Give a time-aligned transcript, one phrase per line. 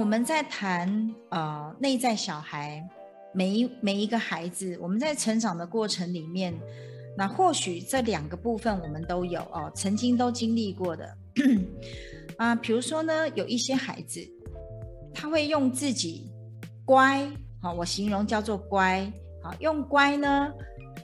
[0.00, 2.82] 我们在谈呃内在小孩，
[3.34, 6.58] 每一每一个孩子，我们在成长的过程里面，
[7.18, 11.14] 那或许这两个部分我们都有哦，曾经都经历过的
[12.38, 14.26] 啊，比如说呢，有一些孩子
[15.12, 16.32] 他会用自己
[16.86, 19.06] 乖，好，我形容叫做乖，
[19.42, 20.50] 好，用乖呢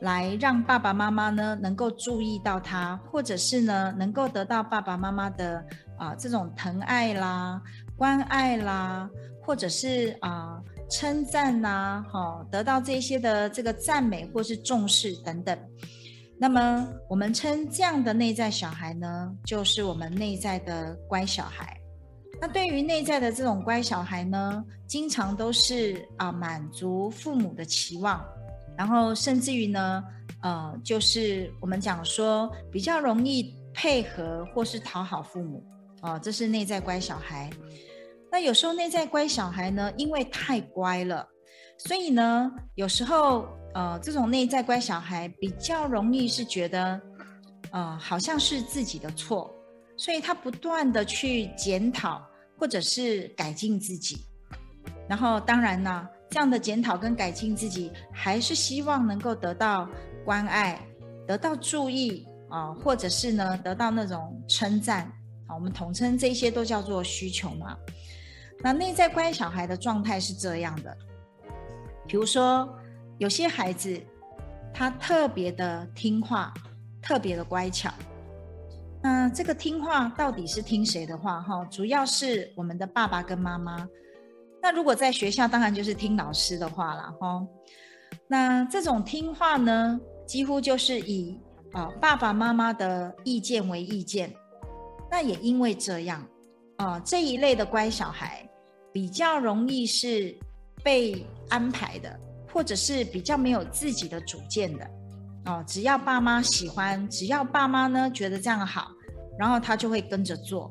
[0.01, 5.63] 来让爸爸妈妈呢能够注意到他，或者是呢能够得到爸爸妈妈的
[5.99, 7.61] 啊这种疼爱啦。
[7.97, 9.09] 关爱啦，
[9.43, 15.59] 或者是啊、称赞呐，哈，得到这些的这个赞美或是重视等等。
[16.39, 21.75] 那么我们称这样的内在小孩呢，就是我们内在的乖小孩。
[22.39, 28.23] 那对于内在的这种乖小孩呢，经常都是啊、满足父母的期望，
[28.77, 30.05] 然后甚至于呢，
[30.43, 35.65] 呃，就是我们讲说比较容易配合或是讨好父母，
[36.03, 37.51] 哦、这是内在乖小孩。
[38.31, 41.27] 那有时候内在乖小孩呢，因为太乖了，
[41.79, 47.01] 所以呢，有时候呃，这种内在乖小孩比较容易是觉得，
[47.71, 49.51] 呃，好像是自己的错，
[49.97, 52.21] 所以他不断的去检讨
[52.59, 54.19] 或者是改进自己。
[55.09, 59.89] 然后当然呢，这样的检讨跟改进自己，还是希望能够得到
[60.25, 60.81] 关爱，
[61.27, 65.11] 得到注意啊、或者是呢，得到那种称赞
[65.47, 67.77] 啊，我们统称这些都叫做需求嘛。
[68.61, 70.97] 那内在乖小孩的状态是这样的，
[72.07, 72.69] 比如说
[73.19, 74.01] 有些孩子
[74.73, 76.53] 他特别的听话，
[77.03, 77.93] 特别的乖巧。
[79.03, 81.41] 那这个听话到底是听谁的话？
[81.43, 83.89] 哈，主要是我们的爸爸跟妈妈。
[84.61, 87.47] 那如果在学校，当然就是听老师的话了，哈。
[88.27, 91.39] 那这种听话呢，几乎就是以
[91.73, 94.35] 啊爸爸妈妈的意见为意见。
[95.11, 96.27] 那也因为这样。
[96.77, 98.47] 啊，这一类的乖小孩
[98.93, 100.37] 比较容易是
[100.85, 102.21] 被安排的，
[102.53, 104.87] 或者是比较没有自己的主见的。
[105.47, 108.91] 哦，只要爸妈喜欢，只要爸妈呢觉得这样好，
[109.39, 110.71] 然后他就会跟着做。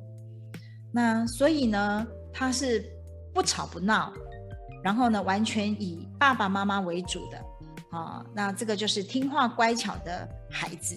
[0.92, 2.86] 那所以呢，他是
[3.34, 4.14] 不吵不闹，
[4.84, 7.44] 然后呢，完全以爸爸妈妈为主的。
[7.98, 10.96] 啊，那这个就是听话乖巧的孩子。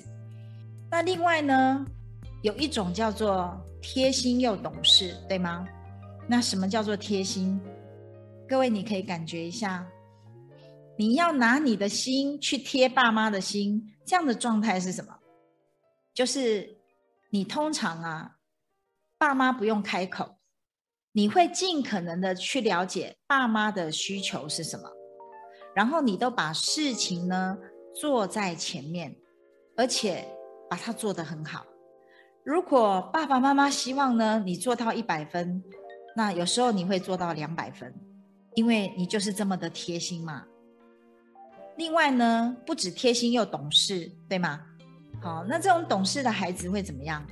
[0.91, 1.87] 那另外呢，
[2.43, 3.57] 有一种叫做。
[3.81, 5.65] 贴心又懂事，对吗？
[6.27, 7.61] 那什么叫做贴心？
[8.49, 9.87] 各位，你可以感觉一下，
[10.97, 15.17] 你要拿你的心去贴爸妈的心，这样的状态是什么？
[16.13, 16.77] 就是
[17.31, 18.33] 你通常啊，
[19.17, 20.39] 爸妈不用开口，
[21.13, 24.91] 你会尽可能的去了解爸妈的需求是什么，
[25.73, 27.57] 然后你都把事情呢
[27.95, 29.17] 做在前面，
[29.77, 30.27] 而且
[30.69, 31.65] 把它做得很好。
[32.45, 35.63] 如果爸爸妈妈希望呢，你做到一百分，
[36.17, 37.95] 那有时候你会做到两百分，
[38.55, 40.45] 因为你就是这么的贴心嘛。
[41.77, 44.61] 另外呢，不止贴心又懂事，对吗？
[45.21, 47.23] 好，那这种懂事的孩子会怎么样？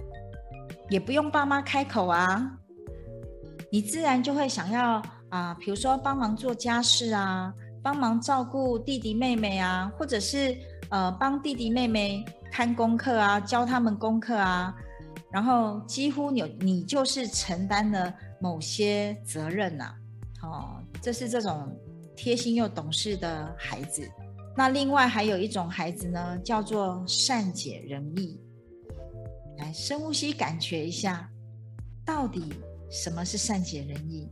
[0.91, 2.59] 也不用爸妈开口啊，
[3.71, 7.53] 你自然就会想要啊，比如说帮忙做家事啊，
[7.83, 10.57] 帮忙照顾弟弟妹妹啊，或者是
[10.91, 14.75] 呃帮弟弟妹妹看功课啊，教他们功课啊。
[15.37, 18.11] 然后几乎你你就是承担了
[18.41, 19.95] 某些责任呐、
[20.41, 21.79] 哦，这是这种
[22.17, 24.11] 贴心又懂事的孩子。
[24.57, 28.41] 那另外还有一种孩子呢，叫做善解人意。
[29.59, 31.31] 来深呼吸，感觉一下，
[32.03, 32.55] 到底
[32.91, 34.27] 什么是善解人意？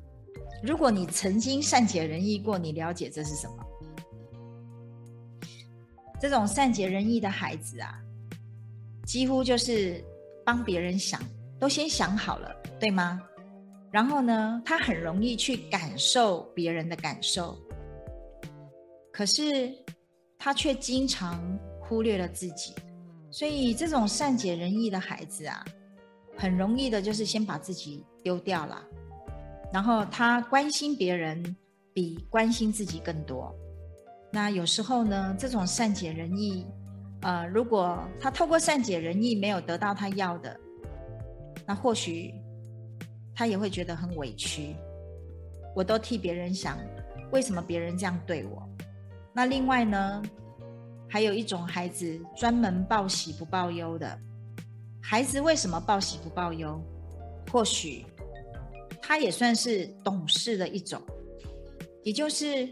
[0.63, 3.57] 如果你曾经善解人意过，你了解这是什么？
[6.19, 7.93] 这种善解人意的孩子啊，
[9.05, 10.03] 几乎就是。
[10.45, 11.21] 帮别人想，
[11.59, 13.23] 都先想好了，对吗？
[13.91, 17.57] 然后呢，他很容易去感受别人的感受，
[19.13, 19.73] 可是
[20.39, 21.41] 他却经常
[21.81, 22.75] 忽略了自己。
[23.31, 25.65] 所以，这种善解人意的孩子啊，
[26.37, 28.85] 很容易的就是先把自己丢掉了，
[29.73, 31.57] 然后他关心别人
[31.93, 33.55] 比关心自己更多。
[34.33, 36.67] 那有时候呢，这种善解人意。
[37.25, 40.61] 呃，如果他透过善解人意没有得到他要的，
[41.67, 42.35] 那或许
[43.35, 44.77] 他也会觉得很委屈。
[45.75, 46.79] 我都替别人想，
[47.33, 48.63] 为什么别人这样对我？
[49.33, 50.23] 那另外呢，
[51.09, 54.19] 还有一种孩子专门报喜不报忧的。
[55.03, 56.79] 孩子为什么报喜不报忧？
[57.51, 58.05] 或许
[59.01, 61.01] 他也算是懂事的一种，
[62.03, 62.69] 也就是，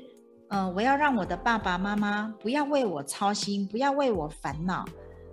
[0.53, 4.85] 呃，我要让我的爸爸妈妈不要为我操心，不要为我烦恼，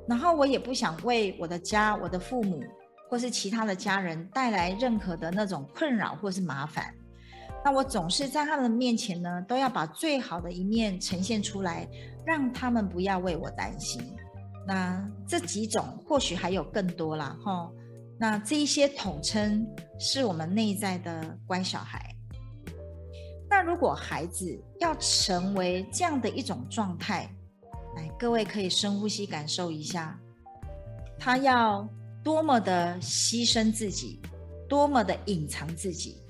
[0.07, 2.63] 然后我也不想为我的家、我的父母
[3.09, 6.85] 或是其他的家人带来任何的那种困扰或是麻烦。
[7.65, 11.85] 那我总是在他们面前呢，都要把最好的一面呈现出来，
[12.25, 14.01] 让他们不要为我担心。
[14.65, 17.69] 那这几种或许还有更多啦，哈。
[18.17, 19.67] 那这一些统称
[19.99, 22.15] 是我们内在的乖小孩。
[23.49, 27.29] 那如果孩子要成为这样的一种状态，
[27.95, 30.19] 来，各位可以深呼吸感受一下，
[31.17, 31.87] 他要
[32.23, 34.21] 多么的牺牲自己，
[34.67, 36.21] 多么的隐藏自己。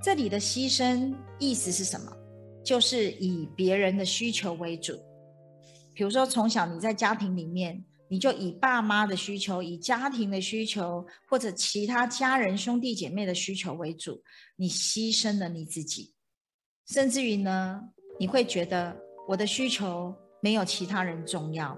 [0.00, 2.12] 这里的牺牲意思是什么？
[2.64, 4.92] 就是以别人的需求为主。
[5.94, 14.22] 比如说，从小你在家庭里面，你就以爸妈的需求、以家庭的需求，或者其他家人兄弟姐妹的需求为主，
[14.56, 16.12] 你牺牲了你自己，
[16.86, 17.80] 甚至于呢，
[18.18, 18.94] 你会觉得
[19.26, 21.74] 我的需求没有其他人重要，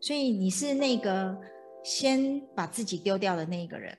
[0.00, 1.38] 所以你是那个
[1.84, 3.96] 先把自己丢掉的那个人。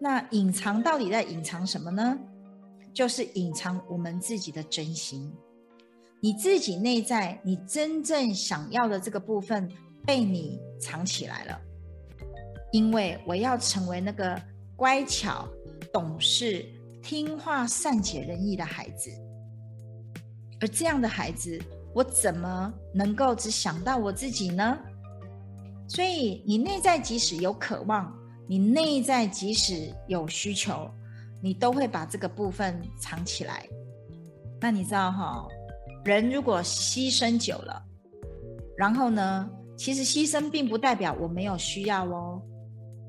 [0.00, 2.18] 那隐藏到底在隐藏什么呢？
[2.94, 5.30] 就是隐藏我们自己的真心，
[6.24, 9.70] 你自己内在你真正想要的这个部分
[10.06, 11.60] 被你藏起来了。
[12.72, 14.40] 因为我要成为那个
[14.74, 15.46] 乖巧、
[15.92, 16.64] 懂事、
[17.02, 19.10] 听话、善解人意的孩子，
[20.62, 21.60] 而这样的孩子，
[21.92, 24.78] 我怎么能够只想到我自己呢？
[25.86, 28.10] 所以，你内在即使有渴望。
[28.46, 30.90] 你内在即使有需求，
[31.42, 33.68] 你都会把这个部分藏起来。
[34.58, 35.46] 那你知道哈，
[36.04, 37.82] 人如果牺牲久了，
[38.76, 42.42] 然后呢，其实牺牲并不代表我没有需要哦，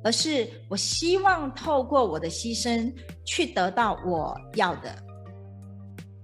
[0.03, 2.93] 而是我希望透过我的牺牲
[3.25, 4.95] 去得到我要的。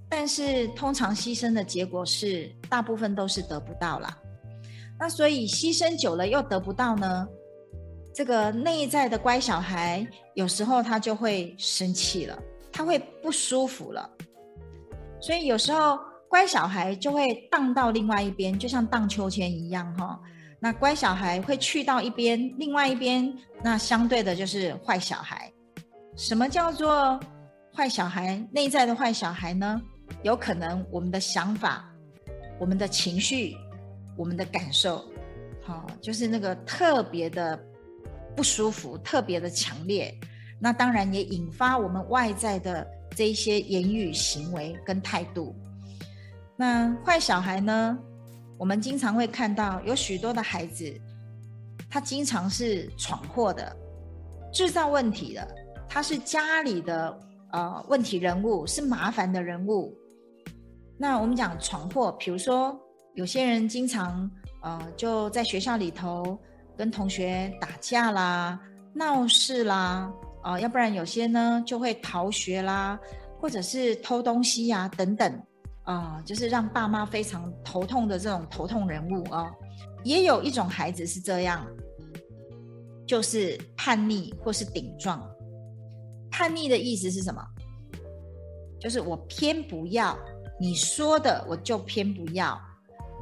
[0.07, 4.17] 但是通常牺牲的结果是，大部分都是得不到啦。
[4.99, 7.27] 那所以牺牲久了又得不到呢？
[8.13, 12.37] 这个内在的乖小孩，有时候他就会生气了，
[12.71, 14.09] 他会不舒服了，
[15.21, 15.97] 所以有时候
[16.31, 20.17] 乖小孩就会荡到另外一边，就像荡秋千一样哈。
[20.61, 25.51] 那乖小孩会去到一边，另外一边，那相对的就是坏小孩。
[26.15, 27.19] 什么叫做
[27.75, 28.41] 坏小孩？
[28.49, 29.81] 内在的坏小孩呢？
[30.23, 31.93] 有可能我们的想法、
[32.57, 33.53] 我们的情绪、
[34.15, 35.05] 我们的感受，
[35.61, 37.59] 好，就是那个特别的。
[38.33, 40.17] 不舒服，特别的强烈，
[40.57, 45.53] 那当然也引发我们外在的这一些言语、行为跟态度。
[46.61, 47.97] 那坏小孩呢？
[48.59, 50.93] 我们经常会看到有许多的孩子，
[51.89, 53.75] 他经常是闯祸的，
[54.53, 55.47] 制造问题的，
[55.89, 57.19] 他是家里的
[57.51, 59.91] 呃问题人物，是麻烦的人物。
[60.99, 62.79] 那我们讲闯祸，比如说
[63.15, 64.29] 有些人经常
[64.61, 66.39] 呃就在学校里头。
[66.77, 68.59] 跟同学打架啦、
[68.93, 72.99] 闹事啦，啊、呃，要不然有些呢就会逃学啦，
[73.39, 75.31] 或者是偷东西呀、等等，
[75.83, 79.51] 啊、就是让爸妈非常头痛的这种头痛人物、哦。
[80.03, 81.65] 也有一种孩子是这样，
[83.05, 85.21] 就是叛逆或是顶撞。
[86.29, 87.41] 叛逆的意思是什么？
[88.79, 90.17] 就是我偏不要
[90.59, 92.59] 你说的，我就偏不要。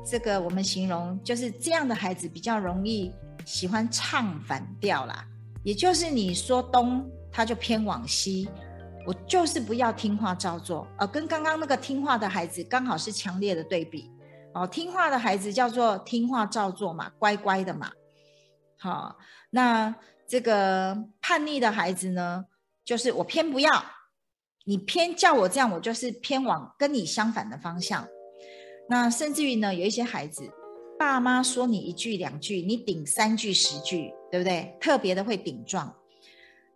[0.05, 3.13] 这个我们形容就是这样的孩子比较容易。
[3.45, 5.25] 喜欢唱反调啦，
[5.63, 8.47] 也就是你说东，他就偏往西。
[9.09, 14.07] 我就是不要听话照做，呃，跟刚刚那个听话的孩子刚好是强烈的对比。
[14.53, 17.89] 哦，听话的孩子叫做听话照做嘛，乖乖的嘛。
[18.77, 19.17] 好，
[19.49, 19.95] 那
[20.27, 22.45] 这个叛逆的孩子呢，
[22.85, 23.83] 就是我偏不要，
[24.65, 28.07] 你偏叫我这样，我就是偏往跟你相反的方向。
[28.87, 30.47] 那甚至于呢，有一些孩子。
[30.99, 34.77] 爸妈说你一句两句，你顶三句十句，对不对？
[34.79, 35.91] 特别的会顶撞。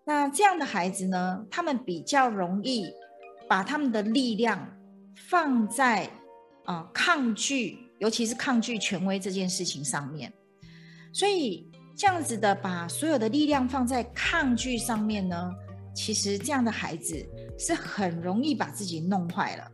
[0.06, 2.92] 那这样的孩子呢，他们比较容易
[3.48, 4.68] 把他们的力量
[5.30, 6.10] 放在
[6.66, 10.32] 啊、抗拒，尤其是抗拒权威这件事情上面。
[11.12, 15.52] 所以这样子的把所有的力量放在抗拒上面呢，
[15.96, 17.16] 其实这样的孩子
[17.58, 19.72] 是很容易把自己弄坏了。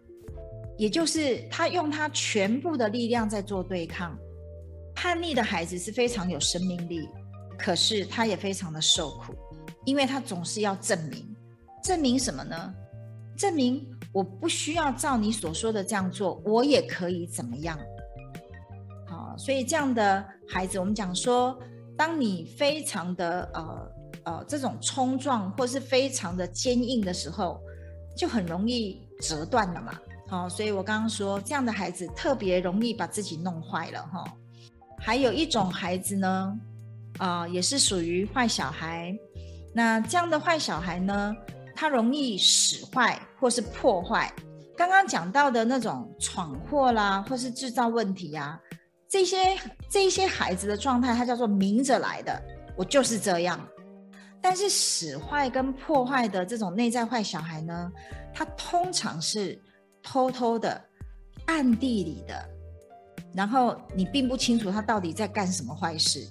[0.78, 4.18] 也就是他用他全部的力量在做对抗。
[4.96, 7.08] 叛逆的孩子是非常有生命力，
[7.58, 9.34] 可是他也非常的受苦，
[9.86, 11.36] 因为他总是要证明，
[11.84, 12.74] 证明什么呢？
[13.38, 17.80] 证明我不需要照你所说的这样做，我也可以怎么样？
[19.08, 21.58] 好，所以这样的孩子，我们讲说，
[21.98, 23.92] 当你非常的呃
[24.24, 27.62] 呃这种冲撞或是非常的坚硬的时候，
[28.18, 29.98] 就很容易折断了嘛。
[30.28, 34.24] 好，所以我刚刚说，这样的孩子特别容易把自己弄坏了哈。
[35.00, 36.60] 还有一种孩子呢，
[37.20, 39.18] 啊、也是属于坏小孩。
[39.74, 41.36] 那这样的坏小孩呢，
[41.76, 44.32] 他容易使坏或是破坏。
[44.76, 48.60] 刚刚讲到的那种闯祸啦，或是制造问题啊，
[49.08, 49.38] 这些
[49.90, 52.42] 这些孩子的状态，他叫做明着来的，
[52.78, 53.60] 我就是这样。
[54.42, 57.92] 但是使坏跟破坏的这种内在坏小孩呢，
[58.34, 59.62] 他通常是
[60.02, 60.82] 偷偷的、
[61.46, 62.50] 暗地里的，
[63.34, 66.26] 然后你并不清楚他到底在干什么坏事。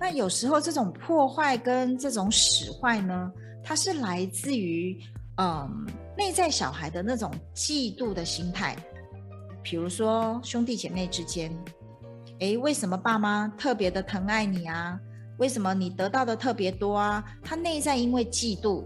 [0.00, 4.98] 那有时候这种破坏跟这种使坏呢，它是来自于，
[5.38, 5.86] 嗯，
[6.16, 8.76] 内在小孩的那种嫉妒的心态，
[9.62, 11.52] 比如说兄弟姐妹之间，
[12.38, 14.98] 诶，为什么爸妈特别的疼爱你啊？
[15.38, 17.24] 为什么你得到的特别多啊？
[17.42, 18.84] 他内在因为嫉妒，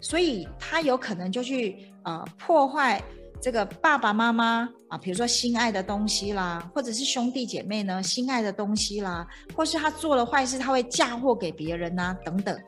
[0.00, 3.02] 所以他有可能就去呃破坏
[3.40, 12.58] 这个爸爸妈妈啊，比如说心爱的东西啦，或者是兄弟姐妹呢心爱的东西啦，或是他做了坏事，他会嫁祸给别人啊，等等。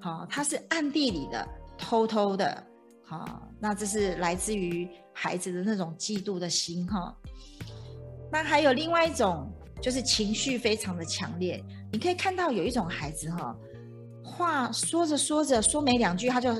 [0.00, 2.66] 好，他是暗地里的、偷偷的，
[3.04, 7.14] 好，那这是来自于孩子的那种嫉妒的心哈。
[8.32, 11.62] 那还有另外一种，就是情绪非常的强烈。
[11.92, 13.54] 你可以看到有一种孩子哈，
[14.24, 16.54] 话说着说着说没两句，他就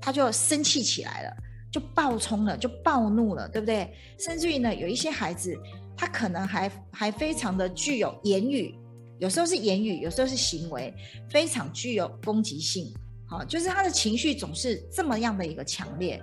[0.00, 1.36] 他就生气起来了，
[1.74, 3.92] 就暴冲了，就暴怒了，对不对？
[4.16, 5.58] 甚至于呢，有一些孩子，
[5.96, 8.78] 他可能还还非常的具有言语。
[9.18, 10.94] 有时候是言语，有时候是行为，
[11.28, 12.94] 非常具有攻击性。
[13.26, 16.22] 好，就是他的情绪总是这么样的一个强烈。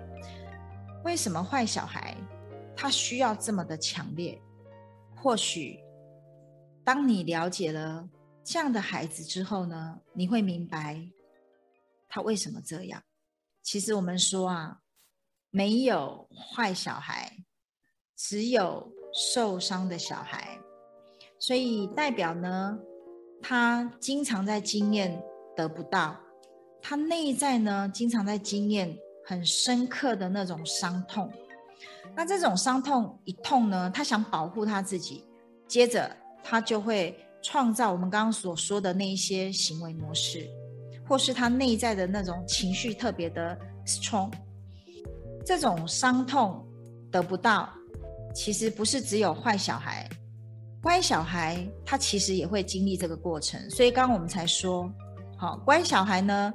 [1.04, 2.16] 为什么坏小孩
[2.74, 4.42] 他需要这么的强烈？
[5.18, 5.82] 或许
[6.86, 8.08] 当你了解了
[8.42, 11.06] 这样的孩子之后呢，你会明白
[12.08, 13.04] 他为什么这样。
[13.62, 14.78] 其实我们说啊，
[15.52, 17.32] 没有坏小孩，
[18.16, 20.58] 只有受伤的小孩。
[21.38, 22.80] 所以代表呢，
[23.42, 25.22] 他经常在经验
[25.56, 26.18] 得不到，
[26.82, 31.32] 他内在呢经常在经验很深刻的那种伤痛。
[32.16, 35.26] 那这种伤痛一痛呢，他想保护他自己，
[35.68, 40.48] 接着他就会创造我们刚刚所说的那一些行为模式，
[41.08, 44.32] 或是他内在的那种情绪特别的 strong。
[45.46, 46.66] 这种伤痛
[47.12, 47.70] 得不到，
[48.34, 50.08] 其实不是只有坏小孩。
[50.82, 54.92] 乖小孩他其实也会经历这个过程，所以刚刚我们才说，
[55.38, 56.54] 好，乖小孩呢，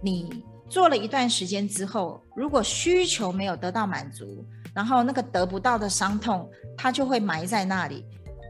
[0.00, 8.04] 你做了一段时间之后，如果需求没有得到满足，然后那个得不到的伤痛，他就会埋在那里。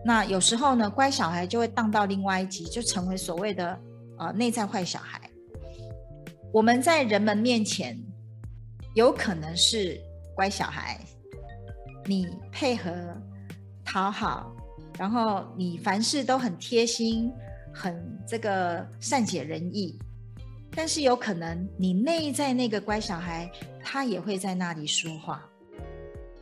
[0.04, 3.78] 那有时候呢，乖小孩就会荡到另外一级，就成为所谓的
[4.18, 5.20] 呃内在坏小孩。
[6.52, 8.00] 我们在人们面前
[8.94, 10.00] 有可能是
[10.34, 11.00] 乖小孩，
[12.06, 12.90] 你配合
[13.84, 14.54] 讨好。
[14.98, 17.32] 然后你凡事都很贴心，
[17.72, 19.96] 很这个善解人意，
[20.72, 23.48] 但是有可能你内在那个乖小孩，
[23.80, 25.48] 他也会在那里说话。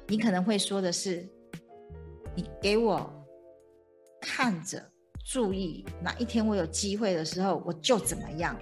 [0.09, 1.29] 你可能会说的是
[2.35, 3.12] ：“你给我
[4.23, 4.83] 看着，
[5.23, 8.59] 注意，哪一天我有机会的时候，我就怎么样。”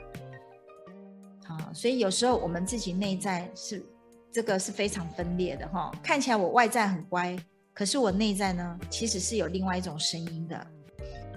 [1.46, 3.84] 啊，所以有时候我们自己内在是
[4.32, 5.92] 这个是非常分裂的哈。
[6.02, 7.36] 看起来我外在很乖。
[7.72, 10.66] 可是我内在呢，其实是有另外一种声音的。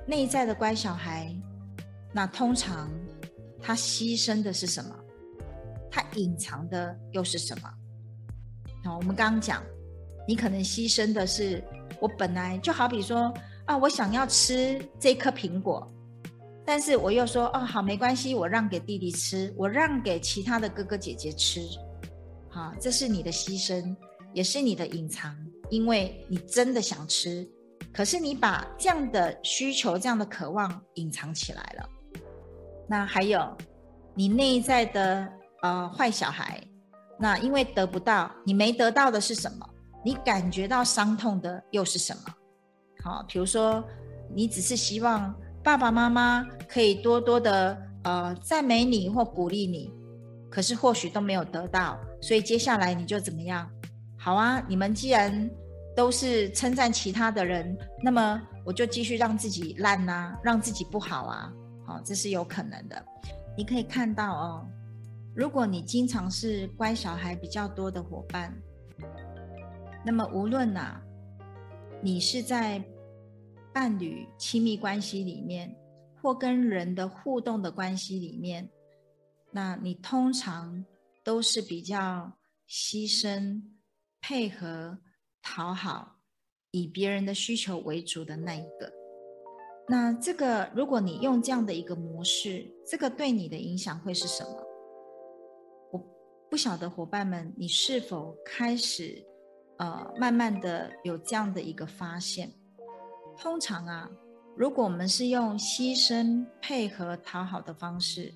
[0.05, 1.35] 内在的乖小孩，
[2.13, 2.91] 那通常
[3.59, 4.95] 他牺牲的是什么？
[5.89, 7.67] 他隐藏的又是什么？
[8.83, 9.63] 好，我们刚刚讲，
[10.27, 11.63] 你可能牺牲的是
[11.99, 13.33] 我本来就好比说
[13.65, 15.91] 啊，我想要吃这颗苹果，
[16.67, 21.61] 但是我又说哦，好，没关系，我让给弟弟吃，我让给其他的哥哥姐姐吃。
[22.49, 23.95] 好，这是你的牺牲，
[24.33, 25.33] 也是你的隐藏。
[25.69, 27.49] 因为你真的想吃，
[27.93, 31.89] 可是你把这样的需求、这样的渴望隐藏起来了。
[32.85, 33.55] 那还有
[34.13, 35.25] 你内在的
[35.61, 36.61] 呃坏小孩，
[37.17, 39.65] 那因为得不到，你没得到的是什么？
[40.03, 42.23] 你感觉到伤痛的又是什么？
[43.03, 43.81] 好，比如说
[44.33, 45.33] 你只是希望
[45.67, 49.91] 爸爸妈妈可以多多的呃赞美你或鼓励你，
[50.49, 53.69] 可是或许都没有得到，所以接下来你就怎么样？
[54.17, 55.49] 好啊，你们既然
[55.93, 61.51] 都是称赞其他的人，那么我就继续让自己烂呐、啊，让自己不好啊。
[61.87, 63.03] 哦，这是有可能的。
[63.57, 64.65] 你可以看到哦，
[65.35, 68.57] 如果你经常是乖小孩比较多的伙伴，
[70.05, 70.97] 那么无论呐、
[72.01, 72.81] 你是在
[73.73, 75.75] 伴侣亲密关系里面，
[76.21, 78.69] 或跟人的互动的关系里面，
[79.51, 80.83] 那你通常
[81.23, 82.31] 都是比较
[82.67, 83.61] 牺牲、
[84.19, 84.97] 配合、
[85.41, 86.17] 讨好，
[86.71, 88.91] 以别人的需求为主的那一个。
[89.89, 94.63] 那这个，如果你用这样的一个模式，这个对你的影响会是什么？
[95.91, 95.99] 我
[96.49, 99.23] 不晓得伙伴们，你是否开始，
[99.77, 102.51] 呃，慢慢的有这样的一个发现？
[103.39, 104.09] 通常啊，
[104.55, 108.33] 如果我们是用牺牲、配合、讨好的方式，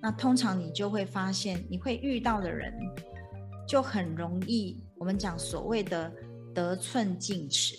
[0.00, 2.72] 那通常你就会发现，你会遇到的人
[3.66, 6.12] 就很容易，我们讲所谓的
[6.54, 7.76] 得寸进尺。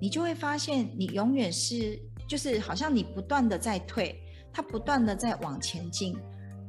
[0.00, 1.98] 你就会发现，你永远是
[2.28, 4.14] 就是好像你不断的在退，
[4.52, 6.16] 他不断的在往前进，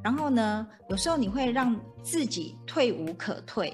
[0.03, 3.72] 然后呢，有时候你会让自己退无可退。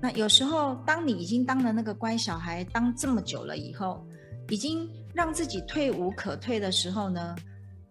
[0.00, 4.06] 那有时候，当你已经当了那个乖小孩当这么久了以后，
[4.48, 7.34] 已经让自己退无可退的时候呢，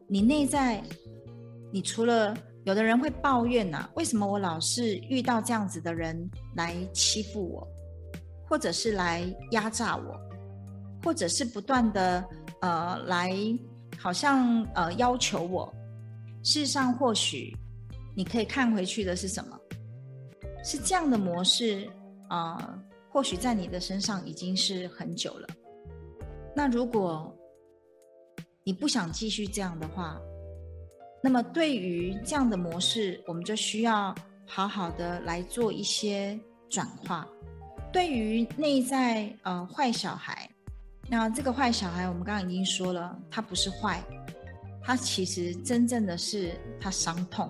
[0.08, 0.82] 你内在，
[1.72, 6.18] 你除了有的人会抱怨呐、啊，为什么我老是遇到这样子的人
[6.56, 7.68] 来欺负我，
[8.48, 10.18] 或者是来压榨我？
[11.04, 12.26] 或者是不断的
[12.62, 13.32] 呃来，
[13.98, 15.74] 好像呃要求我。
[16.42, 17.56] 事实上，或许
[18.16, 19.60] 你可以看回去的是什么？
[20.64, 21.88] 是这样的模式
[22.28, 22.80] 啊、
[23.10, 25.48] 或许在你的身上已经是很久了。
[26.56, 27.36] 那如果
[28.64, 30.20] 你不想继续这样的话，
[31.24, 34.14] 那么对于这样的模式，我们就需要
[34.46, 37.28] 好好的来做一些转化。
[37.92, 40.50] 对于内在呃坏小孩。
[41.10, 44.04] 那这个坏小孩，我们刚刚已经说了，他不是坏，
[44.82, 47.50] 他其实真正的是他伤痛。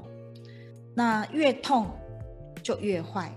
[0.94, 1.88] 那越痛
[2.62, 3.36] 就越坏，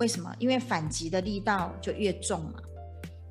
[0.00, 0.34] 为什么？
[0.38, 2.54] 因为反击的力道就越重嘛。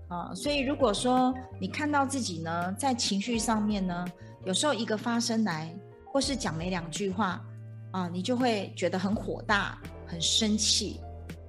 [0.08, 4.06] 啊，所以如果说你看到自己呢，在情绪上面呢，
[4.46, 7.46] 有时候一个发生来，或是讲没两句话，
[7.92, 9.78] 啊，你就会觉得很火大、
[10.08, 11.00] 很生气，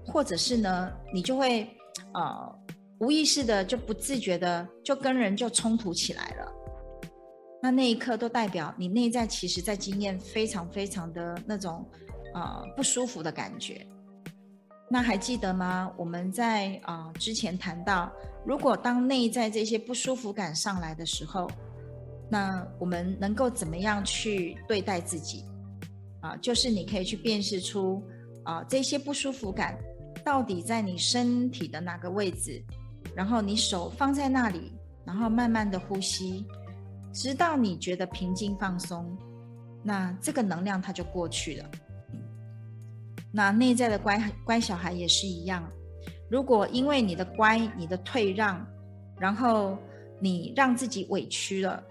[0.04, 1.68] 或者是呢，你就会
[2.14, 2.60] 呃。
[3.00, 6.52] 无意识的就不自觉的就跟人就冲突起来了，
[7.62, 11.82] 那那一刻都代表你内在其实在经验非常非常的那种
[12.34, 13.86] 啊、不舒服的感觉。
[14.92, 15.92] 那还记得吗？
[15.96, 18.10] 我们在啊、之前谈到，
[18.44, 21.48] 如果当内在这些不舒服感上来的时候，
[22.28, 25.44] 那我们能够怎么样去对待自己？
[26.20, 28.02] 啊，就是你可以去辨识出
[28.42, 29.78] 啊这些不舒服感
[30.24, 32.60] 到底在你身体的哪个位置。
[33.14, 34.72] 然后你手放在那里，
[35.04, 36.44] 然后慢慢的呼吸，
[37.12, 39.16] 直到你觉得平静放松，
[39.82, 41.70] 那这个能量它就过去了。
[43.32, 45.70] 那内在的乖乖小孩也是一样，
[46.28, 48.66] 如果因为你的乖、你的退让，
[49.18, 49.78] 然后
[50.20, 51.82] 你让自己委屈了，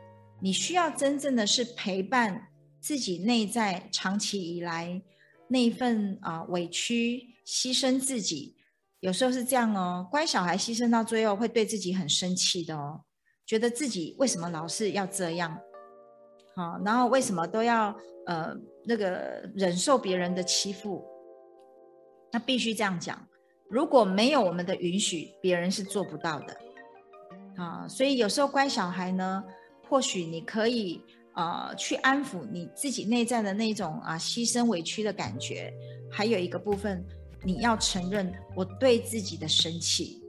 [0.41, 2.47] 你需要真正的是陪伴
[2.81, 5.01] 自己内在长期以来
[5.47, 8.55] 那一份啊委屈，牺牲自己。
[8.99, 13.01] 有时候是这样哦，乖小孩牺牲到最后会对自己很生气的哦，
[13.45, 15.57] 觉得自己为什么老是要这样，
[16.53, 17.95] 好，然后为什么都要
[18.27, 18.53] 呃
[18.85, 21.01] 那个忍受别人的欺负？
[22.31, 23.19] 那必须这样讲，
[23.69, 26.57] 如果没有我们的允许，别人是做不到的，
[27.55, 29.43] 啊，所以有时候乖小孩呢，
[29.87, 31.01] 或许你可以
[31.33, 35.73] 呃去安抚你自己内在的那种啊牺牲委屈的感觉，
[36.11, 37.05] 还有一个部分。
[37.41, 40.21] 你要承认我对自己的生气，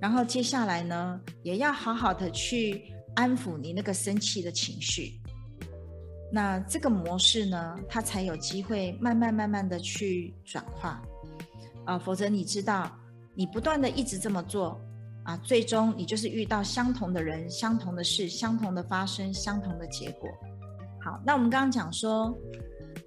[0.00, 5.17] 然后接下来呢，也要好好的去安抚你那个生气的情绪。
[6.32, 11.02] 那这个模式呢，它才有机会慢慢慢慢的去转化
[11.86, 12.90] 啊，否则你知道，
[13.34, 14.80] 你不断的一直这么做
[15.24, 20.28] 啊，最终你就是遇到相同的人、相同的事、相同的发生、相同的结果。
[21.00, 22.36] 好，那我们刚刚讲说。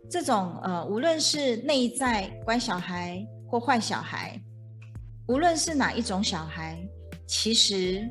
[0.10, 4.38] 这种呃，无论是内在乖小孩或坏小孩，
[5.28, 6.86] 无论是哪一种小孩，
[7.26, 8.06] 其实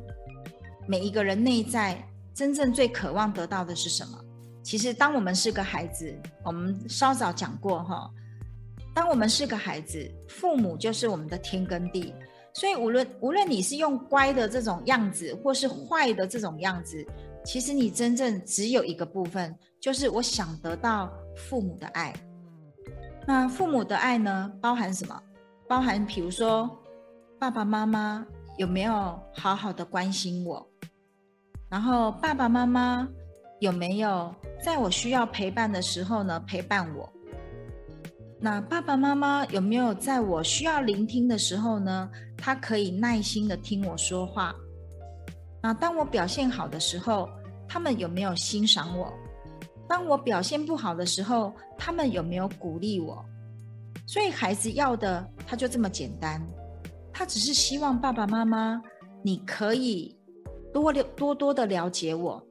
[0.89, 4.19] 每一个人内在真正最渴望得到的是什么？
[4.63, 8.11] 其实，当我们是个孩子，我们稍早讲过哈，
[8.95, 12.15] 当我们是个孩子，父母就是我们的天跟地，
[12.53, 17.05] 所以无论无论你是用乖的这种样子，或是坏的这种样子。
[17.43, 22.15] 其实你真正只有一个部分，就是我想得到父母的爱。
[23.27, 25.23] 那父母的爱呢，包含什么？
[25.67, 26.69] 包含比如说
[27.39, 28.27] 爸爸妈妈
[28.59, 30.69] 有没有好好的关心我？
[31.71, 33.09] 然后爸爸妈妈
[33.61, 37.11] 有没有在我需要陪伴的时候呢陪伴我？
[38.41, 44.55] 那爸爸妈妈有没有在我需要聆听的时候呢，他可以耐心的听我说话？
[45.63, 47.29] 那当我表现好的时候，
[47.69, 49.13] 他们有没有欣赏我？
[49.87, 53.23] 当我表现不好的时候，他们有没有鼓励我？
[54.07, 56.43] 所以孩子要的他就这么简单，
[57.13, 58.81] 他只是希望爸爸妈妈
[59.23, 60.17] 你可以
[60.73, 62.43] 多了多多的了解我。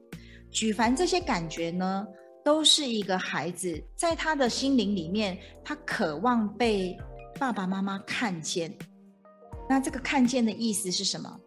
[0.50, 2.06] 举凡这些感觉呢，
[2.44, 6.96] 都是一个孩子在他的心灵里面，他渴望被
[7.38, 8.72] 爸爸妈妈看见。
[9.68, 11.38] 那这个看见的意思是什么？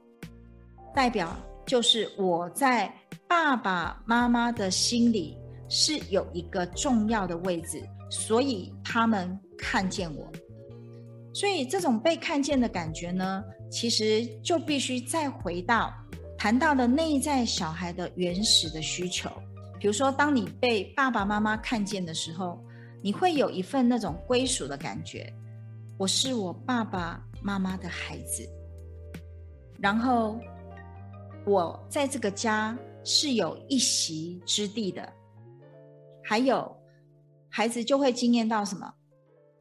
[0.95, 1.35] 代表
[1.65, 2.93] 就是我在
[3.27, 5.37] 爸爸妈妈的心里
[5.67, 10.31] 是有一个重要的位置，所以他们看见我。
[11.33, 15.91] 所以这种被看见的感觉呢，其实就必须再回到
[16.43, 19.29] 谈到的内在小孩的原始的需求。
[19.79, 22.61] 比如说，当你被爸爸妈妈看见的时候，
[23.01, 25.33] 你会有一份那种归属的感觉。
[25.97, 28.45] 我是我爸爸妈妈的孩子，
[29.79, 30.37] 然后
[31.45, 35.13] 我在这个家是有一席之地的。
[36.21, 36.75] 还有，
[37.47, 38.93] 孩子就会惊艳到什么？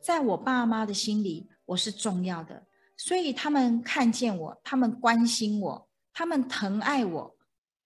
[0.01, 2.61] 在我爸妈的心里，我是重要的，
[2.97, 7.35] 所以他们看见我，他们关心我，他们疼爱我，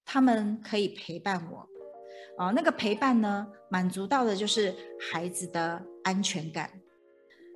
[0.05, 1.67] 他们可以陪伴我。
[2.39, 4.75] 哦，那个陪伴呢，满足到的就是
[5.11, 6.71] 孩子的安全感。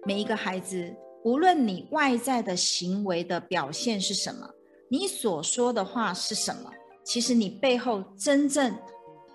[0.07, 4.49] 每一个孩子，无论你外在的行为的表现是什么，
[4.89, 6.71] 你所说的话是什么，
[7.05, 8.75] 其实你背后真正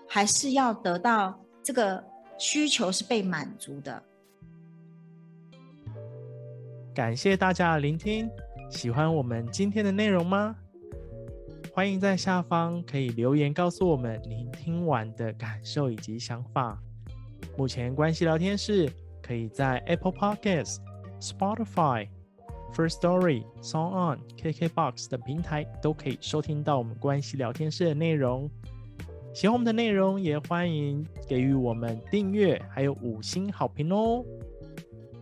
[0.08, 2.04] 还是要得到这个
[2.40, 4.04] 需求是被满足的。
[6.96, 8.28] 感谢大家的聆听，
[8.72, 10.56] 喜欢我们今天的内容吗？
[11.76, 16.82] 欢迎在下方可以留言告诉我们您听完的感受以及想法。
[17.58, 18.90] 目前关系聊天室
[19.22, 20.78] 可以在 Apple Podcast、
[21.20, 22.08] Spotify、
[22.74, 28.50] First Story、Song On、KKBox 等平台都可以收听到我们关系聊天室的内容。
[29.34, 34.24] 喜欢我们的内容，也欢迎给予我们订阅，还有五星好评哦。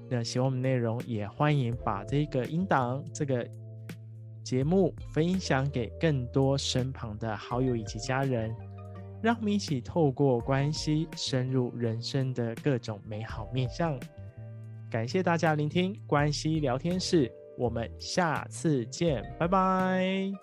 [0.07, 3.43] 那喜欢我们内容，也欢迎把这个音档这个。
[4.43, 8.53] 节目分享给更多身旁的好友以及家人，
[9.21, 13.97] 让我们一起透过关系深入人生的各种美好面向。
[14.91, 20.42] 感谢大家聆听关系聊天室，我们下次见，拜拜。